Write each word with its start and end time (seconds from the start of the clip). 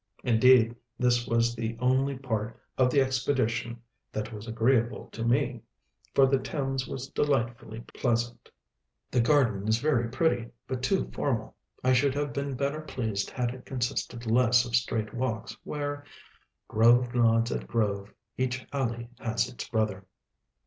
Indeed, 0.23 0.75
this 0.97 1.27
was 1.27 1.53
the 1.55 1.77
only 1.79 2.17
part 2.17 2.59
of 2.75 2.89
the 2.89 3.01
expedition 3.01 3.79
that 4.11 4.33
was 4.33 4.47
agreeable 4.47 5.05
to 5.11 5.23
me; 5.23 5.61
for 6.15 6.25
the 6.25 6.39
Thames 6.39 6.87
was 6.87 7.09
delightfully 7.09 7.81
pleasant. 7.81 8.49
The 9.11 9.21
garden 9.21 9.67
is 9.67 9.77
very 9.77 10.09
pretty, 10.09 10.49
but 10.67 10.81
too 10.81 11.11
formal; 11.13 11.55
I 11.83 11.93
should 11.93 12.15
have 12.15 12.33
been 12.33 12.55
better 12.55 12.81
pleased 12.81 13.29
had 13.29 13.53
it 13.53 13.63
consisted 13.63 14.25
less 14.25 14.65
of 14.65 14.75
straight 14.75 15.13
walks, 15.13 15.55
where 15.63 16.03
"Grove 16.67 17.13
nods 17.13 17.51
at 17.51 17.67
grove, 17.67 18.11
each 18.39 18.65
alley 18.73 19.07
has 19.19 19.47
its 19.47 19.69
brother." 19.69 20.07